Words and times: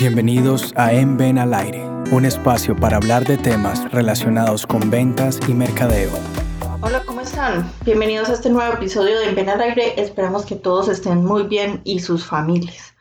Bienvenidos 0.00 0.72
a 0.76 0.94
En 0.94 1.18
Ven 1.18 1.36
al 1.36 1.52
Aire, 1.52 1.86
un 2.10 2.24
espacio 2.24 2.74
para 2.74 2.96
hablar 2.96 3.26
de 3.26 3.36
temas 3.36 3.92
relacionados 3.92 4.66
con 4.66 4.88
ventas 4.88 5.38
y 5.46 5.52
mercadeo. 5.52 6.10
Hola, 6.80 7.02
¿cómo 7.04 7.20
están? 7.20 7.70
Bienvenidos 7.84 8.30
a 8.30 8.32
este 8.32 8.48
nuevo 8.48 8.72
episodio 8.72 9.18
de 9.18 9.28
En 9.28 9.34
Ven 9.34 9.50
al 9.50 9.60
Aire. 9.60 10.00
Esperamos 10.00 10.46
que 10.46 10.56
todos 10.56 10.88
estén 10.88 11.22
muy 11.22 11.42
bien 11.42 11.82
y 11.84 12.00
sus 12.00 12.24
familias. 12.24 12.94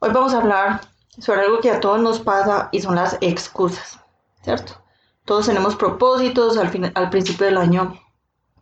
Hoy 0.00 0.10
vamos 0.12 0.34
a 0.34 0.40
hablar 0.40 0.82
sobre 1.18 1.40
algo 1.40 1.60
que 1.60 1.70
a 1.70 1.80
todos 1.80 2.02
nos 2.02 2.20
pasa 2.20 2.68
y 2.70 2.82
son 2.82 2.96
las 2.96 3.16
excusas, 3.22 3.98
¿cierto? 4.42 4.74
Todos 5.24 5.46
tenemos 5.46 5.74
propósitos, 5.74 6.58
al, 6.58 6.92
al 6.94 7.08
principio 7.08 7.46
del 7.46 7.56
año 7.56 7.98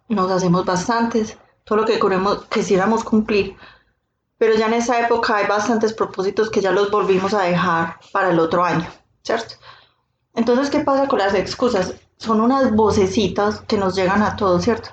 nos 0.08 0.30
hacemos 0.30 0.64
bastantes, 0.64 1.36
todo 1.64 1.78
lo 1.78 1.86
que 1.86 1.98
queremos, 1.98 2.44
quisiéramos 2.46 3.02
cumplir, 3.02 3.56
pero 4.40 4.54
ya 4.54 4.68
en 4.68 4.72
esa 4.72 4.98
época 4.98 5.36
hay 5.36 5.46
bastantes 5.46 5.92
propósitos 5.92 6.48
que 6.48 6.62
ya 6.62 6.72
los 6.72 6.90
volvimos 6.90 7.34
a 7.34 7.42
dejar 7.42 8.00
para 8.10 8.30
el 8.30 8.38
otro 8.38 8.64
año, 8.64 8.86
¿cierto? 9.22 9.56
Entonces, 10.34 10.70
¿qué 10.70 10.80
pasa 10.80 11.06
con 11.08 11.18
las 11.18 11.34
excusas? 11.34 11.92
Son 12.16 12.40
unas 12.40 12.74
vocecitas 12.74 13.60
que 13.68 13.76
nos 13.76 13.94
llegan 13.94 14.22
a 14.22 14.36
todos, 14.36 14.64
¿cierto? 14.64 14.88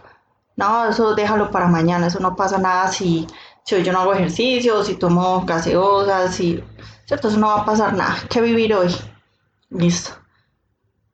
No, 0.57 0.89
eso 0.89 1.15
déjalo 1.15 1.49
para 1.49 1.67
mañana, 1.67 2.07
eso 2.07 2.19
no 2.19 2.35
pasa 2.35 2.57
nada 2.57 2.89
si, 2.89 3.25
si 3.63 3.75
hoy 3.75 3.83
yo 3.83 3.93
no 3.93 4.01
hago 4.01 4.15
ejercicio, 4.15 4.83
si 4.83 4.95
tomo 4.95 5.45
gaseosas, 5.45 6.35
si, 6.35 6.61
¿cierto? 7.05 7.29
Eso 7.29 7.37
no 7.37 7.47
va 7.47 7.61
a 7.61 7.65
pasar 7.65 7.93
nada, 7.93 8.17
¿qué 8.29 8.41
vivir 8.41 8.73
hoy? 8.73 8.93
Listo. 9.69 10.11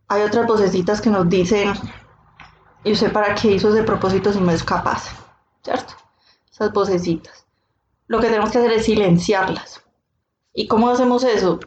Hay 0.07 0.23
otras 0.23 0.47
vocecitas 0.47 1.01
que 1.01 1.11
nos 1.11 1.29
dicen, 1.29 1.71
¿y 2.83 2.93
usted 2.93 3.13
para 3.13 3.35
qué 3.35 3.51
hizo 3.51 3.69
ese 3.69 3.83
propósito 3.83 4.33
si 4.33 4.39
no 4.39 4.49
es 4.49 4.63
capaz? 4.63 5.09
¿Cierto? 5.61 5.93
Esas 6.51 6.73
vocecitas 6.73 7.42
lo 8.07 8.19
que 8.19 8.27
tenemos 8.27 8.51
que 8.51 8.59
hacer 8.59 8.71
es 8.73 8.85
silenciarlas. 8.85 9.83
¿Y 10.53 10.67
cómo 10.67 10.89
hacemos 10.89 11.23
eso? 11.23 11.59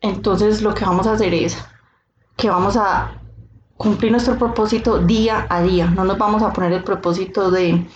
Entonces 0.00 0.62
lo 0.62 0.74
que 0.74 0.84
vamos 0.84 1.06
a 1.06 1.12
hacer 1.12 1.34
es 1.34 1.56
que 2.36 2.50
vamos 2.50 2.76
a 2.76 3.20
cumplir 3.76 4.12
nuestro 4.12 4.38
propósito 4.38 4.98
día 4.98 5.46
a 5.48 5.62
día. 5.62 5.86
No 5.86 6.04
nos 6.04 6.18
vamos 6.18 6.42
a 6.42 6.52
poner 6.52 6.72
el 6.72 6.84
propósito 6.84 7.50
de 7.50 7.86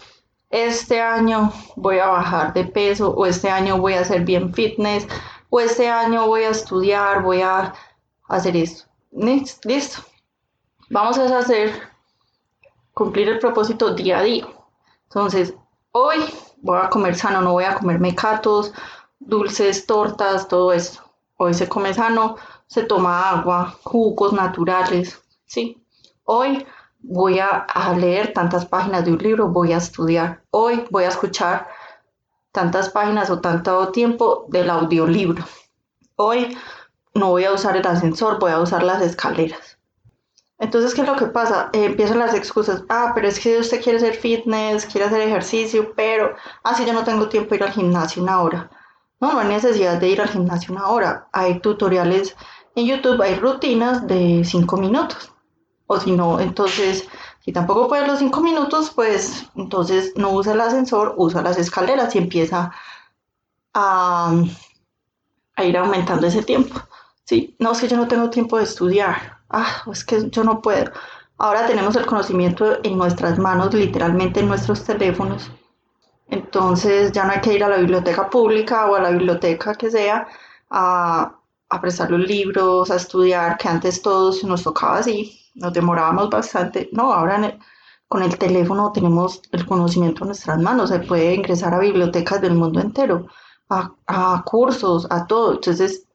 este 0.50 1.00
año 1.00 1.52
voy 1.76 2.00
a 2.00 2.08
bajar 2.08 2.52
de 2.52 2.64
peso 2.64 3.10
o 3.10 3.24
este 3.24 3.48
año 3.48 3.78
voy 3.78 3.94
a 3.94 4.00
hacer 4.00 4.24
bien 4.24 4.52
fitness 4.52 5.06
o 5.48 5.60
este 5.60 5.88
año 5.88 6.26
voy 6.26 6.42
a 6.42 6.50
estudiar, 6.50 7.22
voy 7.22 7.40
a 7.40 7.72
hacer 8.28 8.56
esto. 8.56 8.84
Listo. 9.12 10.02
Vamos 10.90 11.18
a 11.18 11.38
hacer 11.38 11.72
cumplir 12.92 13.28
el 13.28 13.38
propósito 13.38 13.94
día 13.94 14.18
a 14.18 14.22
día. 14.22 14.48
Entonces, 15.04 15.54
hoy 15.92 16.18
voy 16.62 16.78
a 16.82 16.90
comer 16.90 17.14
sano, 17.14 17.40
no 17.40 17.52
voy 17.52 17.64
a 17.64 17.74
comer 17.74 18.00
mecatos, 18.00 18.72
dulces, 19.18 19.86
tortas, 19.86 20.48
todo 20.48 20.72
esto. 20.72 21.02
Hoy 21.36 21.54
se 21.54 21.68
come 21.68 21.94
sano, 21.94 22.36
se 22.66 22.84
toma 22.84 23.30
agua, 23.30 23.74
jugos 23.82 24.32
naturales, 24.32 25.20
¿sí? 25.46 25.82
Hoy 26.24 26.66
voy 27.02 27.38
a, 27.38 27.66
leer 27.96 28.32
tantas 28.32 28.66
páginas 28.66 29.04
de 29.04 29.12
un 29.12 29.18
libro, 29.18 29.48
voy 29.48 29.72
a 29.72 29.78
estudiar. 29.78 30.42
Hoy 30.50 30.84
voy 30.90 31.04
a 31.04 31.08
escuchar 31.08 31.68
tantas 32.52 32.90
páginas 32.90 33.30
o 33.30 33.40
tanto 33.40 33.90
tiempo 33.90 34.46
del 34.48 34.70
audiolibro. 34.70 35.44
Hoy 36.16 36.56
no 37.14 37.30
voy 37.30 37.44
a 37.44 37.52
usar 37.52 37.76
el 37.76 37.86
ascensor, 37.86 38.38
voy 38.38 38.52
a 38.52 38.60
usar 38.60 38.82
las 38.82 39.02
escaleras. 39.02 39.78
Entonces, 40.60 40.94
¿qué 40.94 41.00
es 41.00 41.08
lo 41.08 41.16
que 41.16 41.26
pasa? 41.26 41.70
Eh, 41.72 41.86
empiezan 41.86 42.18
las 42.18 42.34
excusas. 42.34 42.84
Ah, 42.88 43.12
pero 43.14 43.26
es 43.28 43.40
que 43.40 43.58
usted 43.58 43.82
quiere 43.82 43.98
hacer 43.98 44.14
fitness, 44.14 44.86
quiere 44.86 45.06
hacer 45.06 45.22
ejercicio, 45.22 45.92
pero, 45.96 46.34
ah, 46.62 46.74
sí, 46.74 46.84
yo 46.86 46.92
no 46.92 47.02
tengo 47.02 47.28
tiempo 47.28 47.50
de 47.50 47.56
ir 47.56 47.62
al 47.64 47.72
gimnasio 47.72 48.22
una 48.22 48.40
hora. 48.42 48.70
No, 49.20 49.32
no 49.32 49.40
hay 49.40 49.48
necesidad 49.48 49.98
de 49.98 50.08
ir 50.08 50.20
al 50.20 50.28
gimnasio 50.28 50.74
una 50.74 50.88
hora. 50.88 51.28
Hay 51.32 51.60
tutoriales 51.60 52.36
en 52.74 52.86
YouTube, 52.86 53.22
hay 53.22 53.36
rutinas 53.36 54.06
de 54.06 54.42
cinco 54.44 54.76
minutos. 54.76 55.32
O 55.86 55.98
si 55.98 56.12
no, 56.12 56.38
entonces, 56.40 57.08
si 57.44 57.52
tampoco 57.52 57.88
puede 57.88 58.06
los 58.06 58.18
cinco 58.20 58.40
minutos, 58.40 58.90
pues 58.94 59.46
entonces 59.56 60.12
no 60.16 60.30
usa 60.30 60.52
el 60.52 60.60
ascensor, 60.60 61.14
usa 61.16 61.42
las 61.42 61.58
escaleras 61.58 62.14
y 62.14 62.18
empieza 62.18 62.70
a, 63.74 64.32
a 65.56 65.64
ir 65.64 65.76
aumentando 65.78 66.26
ese 66.26 66.42
tiempo. 66.42 66.80
Sí, 67.24 67.56
no, 67.58 67.72
es 67.72 67.80
que 67.80 67.88
yo 67.88 67.96
no 67.96 68.08
tengo 68.08 68.30
tiempo 68.30 68.58
de 68.58 68.64
estudiar 68.64 69.39
ah, 69.50 69.82
es 69.92 70.04
que 70.04 70.30
yo 70.30 70.44
no 70.44 70.60
puedo. 70.60 70.90
Ahora 71.38 71.66
tenemos 71.66 71.96
el 71.96 72.06
conocimiento 72.06 72.78
en 72.84 72.98
nuestras 72.98 73.38
manos, 73.38 73.72
literalmente 73.74 74.40
en 74.40 74.48
nuestros 74.48 74.84
teléfonos. 74.84 75.50
Entonces 76.28 77.12
ya 77.12 77.24
no 77.24 77.32
hay 77.32 77.40
que 77.40 77.54
ir 77.54 77.64
a 77.64 77.68
la 77.68 77.78
biblioteca 77.78 78.30
pública 78.30 78.86
o 78.86 78.94
a 78.94 79.00
la 79.00 79.10
biblioteca 79.10 79.74
que 79.74 79.90
sea 79.90 80.28
a, 80.70 81.34
a 81.68 81.80
prestar 81.80 82.10
los 82.10 82.20
libros, 82.20 82.90
a 82.90 82.96
estudiar, 82.96 83.58
que 83.58 83.68
antes 83.68 84.02
todos 84.02 84.44
nos 84.44 84.62
tocaba 84.62 84.98
así, 84.98 85.40
nos 85.54 85.72
demorábamos 85.72 86.30
bastante. 86.30 86.88
No, 86.92 87.12
ahora 87.12 87.58
con 88.08 88.22
el 88.22 88.36
teléfono 88.38 88.92
tenemos 88.92 89.40
el 89.52 89.64
conocimiento 89.66 90.24
en 90.24 90.28
nuestras 90.28 90.58
manos, 90.60 90.90
se 90.90 90.98
puede 91.00 91.34
ingresar 91.34 91.74
a 91.74 91.78
bibliotecas 91.78 92.40
del 92.40 92.54
mundo 92.54 92.80
entero, 92.80 93.26
a, 93.68 93.92
a 94.06 94.42
cursos, 94.44 95.06
a 95.10 95.26
todo. 95.26 95.54
Entonces 95.54 96.06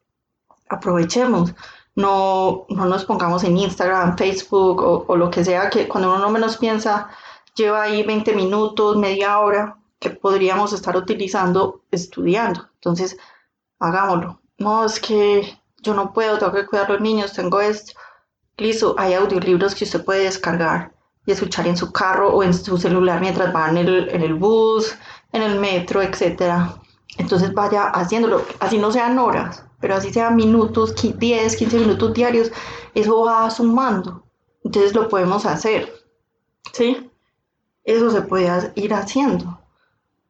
aprovechemos 0.70 1.54
no, 1.96 2.66
no 2.70 2.86
nos 2.86 3.06
pongamos 3.06 3.44
en 3.44 3.58
Instagram, 3.58 4.18
Facebook 4.18 5.06
o, 5.08 5.16
lo 5.16 5.30
que 5.30 5.44
sea, 5.44 5.70
que 5.70 5.88
cuando 5.88 6.10
uno 6.10 6.20
no 6.20 6.30
menos 6.30 6.58
piensa, 6.58 7.10
lleva 7.56 7.84
ahí 7.84 8.04
20 8.04 8.36
minutos, 8.36 8.98
media 8.98 9.40
hora 9.40 9.78
que 10.00 10.10
podríamos 10.10 10.74
estar 10.74 10.96
utilizando 10.98 11.82
estudiando. 11.92 12.68
Entonces, 12.76 13.18
hagámoslo. 13.80 14.40
No, 14.58 14.86
es 14.86 15.00
que 15.00 15.58
yo 15.82 15.94
no 15.94 16.14
puedo, 16.14 16.38
tengo 16.38 16.54
que 16.54 16.66
cuidar 16.66 16.88
a 16.88 16.94
los 16.94 17.02
niños, 17.02 17.34
tengo 17.34 17.62
esto. 17.62 17.94
Listo, 18.58 18.96
hay 18.98 19.14
audiolibros 19.14 19.76
que 19.76 19.86
usted 19.86 20.04
puede 20.04 20.26
descargar 20.26 20.94
y 21.26 21.32
escuchar 21.32 21.68
en 21.68 21.78
su 21.78 21.92
carro 21.92 22.34
o 22.34 22.44
en 22.44 22.54
su 22.54 22.78
celular 22.78 23.20
mientras 23.20 23.54
va 23.54 23.70
en 23.70 23.78
el, 23.78 24.10
en 24.10 24.22
el 24.22 24.34
bus, 24.34 24.96
en 25.32 25.42
el 25.42 25.60
metro, 25.60 26.02
etc. 26.02 26.72
Entonces 27.18 27.54
vaya 27.54 27.88
haciéndolo, 27.88 28.44
así 28.60 28.78
no 28.78 28.92
sean 28.92 29.20
horas, 29.20 29.65
pero 29.80 29.96
así 29.96 30.12
sea 30.12 30.30
minutos, 30.30 30.96
10, 30.96 31.56
15 31.56 31.80
minutos 31.80 32.14
diarios, 32.14 32.52
eso 32.94 33.24
va 33.24 33.50
sumando. 33.50 34.24
Entonces 34.64 34.96
lo 34.96 35.08
podemos 35.10 35.46
hacer, 35.46 35.94
¿sí? 36.74 37.10
Eso 37.84 38.10
se 38.10 38.22
puede 38.22 38.72
ir 38.76 38.94
haciendo. 38.94 39.60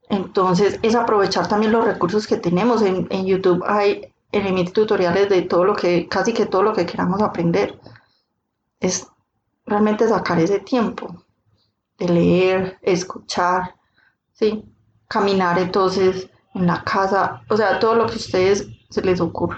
Entonces 0.09 0.79
es 0.81 0.95
aprovechar 0.95 1.47
también 1.47 1.71
los 1.71 1.85
recursos 1.85 2.27
que 2.27 2.37
tenemos. 2.37 2.81
En, 2.81 3.07
en 3.09 3.25
YouTube 3.25 3.63
hay 3.65 4.13
en 4.31 4.73
tutoriales 4.73 5.29
de 5.29 5.43
todo 5.43 5.63
lo 5.63 5.75
que, 5.75 6.07
casi 6.07 6.33
que 6.33 6.45
todo 6.45 6.63
lo 6.63 6.73
que 6.73 6.85
queramos 6.85 7.21
aprender. 7.21 7.79
Es 8.79 9.07
realmente 9.65 10.07
sacar 10.07 10.39
ese 10.39 10.59
tiempo 10.59 11.23
de 11.97 12.09
leer, 12.09 12.77
escuchar, 12.81 13.75
¿sí? 14.33 14.63
Caminar 15.07 15.57
entonces 15.59 16.29
en 16.55 16.65
la 16.65 16.83
casa, 16.83 17.41
o 17.49 17.57
sea, 17.57 17.79
todo 17.79 17.95
lo 17.95 18.07
que 18.07 18.15
ustedes 18.15 18.67
se 18.89 19.01
les 19.01 19.21
ocurre. 19.21 19.57